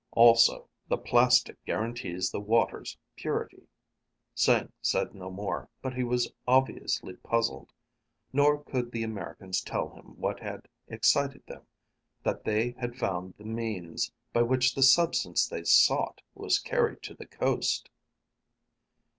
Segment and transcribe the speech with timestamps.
[0.15, 3.67] Also, the plastic guarantees the water's purity."
[4.33, 7.71] Sing said no more, but he was obviously puzzled.
[8.33, 11.67] Nor could the Americans tell him what had excited them,
[12.23, 17.13] that they had found the means by which the substance they sought was carried to
[17.13, 17.87] the coast.